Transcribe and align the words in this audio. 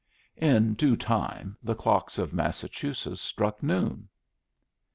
In 0.37 0.73
due 0.73 0.97
time 0.97 1.57
the 1.61 1.75
clocks 1.75 2.17
of 2.17 2.33
Massachusetts 2.33 3.21
struck 3.21 3.61
noon. 3.61 4.09